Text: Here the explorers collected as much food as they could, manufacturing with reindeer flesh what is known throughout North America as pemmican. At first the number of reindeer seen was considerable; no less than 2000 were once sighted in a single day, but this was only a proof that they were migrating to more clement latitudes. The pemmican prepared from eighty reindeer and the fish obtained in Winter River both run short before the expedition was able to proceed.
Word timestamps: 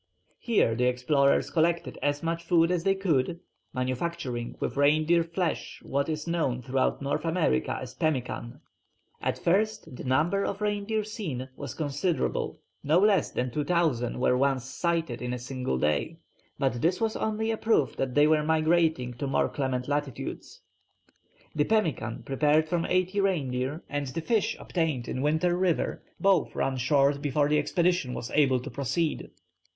Here 0.39 0.73
the 0.73 0.85
explorers 0.85 1.51
collected 1.51 1.99
as 2.01 2.23
much 2.23 2.41
food 2.43 2.71
as 2.71 2.83
they 2.83 2.95
could, 2.95 3.39
manufacturing 3.71 4.55
with 4.59 4.75
reindeer 4.75 5.23
flesh 5.23 5.79
what 5.83 6.09
is 6.09 6.25
known 6.25 6.63
throughout 6.63 7.03
North 7.03 7.23
America 7.23 7.77
as 7.79 7.93
pemmican. 7.93 8.61
At 9.21 9.37
first 9.37 9.95
the 9.95 10.03
number 10.03 10.43
of 10.43 10.59
reindeer 10.59 11.03
seen 11.03 11.49
was 11.55 11.75
considerable; 11.75 12.59
no 12.83 12.97
less 12.97 13.29
than 13.29 13.51
2000 13.51 14.19
were 14.19 14.35
once 14.35 14.65
sighted 14.65 15.21
in 15.21 15.33
a 15.33 15.37
single 15.37 15.77
day, 15.77 16.17
but 16.57 16.81
this 16.81 16.99
was 16.99 17.15
only 17.15 17.51
a 17.51 17.57
proof 17.57 17.95
that 17.97 18.15
they 18.15 18.25
were 18.25 18.41
migrating 18.43 19.13
to 19.19 19.27
more 19.27 19.49
clement 19.49 19.87
latitudes. 19.87 20.61
The 21.53 21.65
pemmican 21.65 22.23
prepared 22.23 22.67
from 22.67 22.87
eighty 22.87 23.19
reindeer 23.21 23.83
and 23.87 24.07
the 24.07 24.21
fish 24.21 24.57
obtained 24.59 25.07
in 25.07 25.21
Winter 25.21 25.55
River 25.55 26.01
both 26.19 26.55
run 26.55 26.77
short 26.77 27.21
before 27.21 27.47
the 27.47 27.59
expedition 27.59 28.15
was 28.15 28.31
able 28.31 28.59
to 28.61 28.71
proceed. 28.71 29.29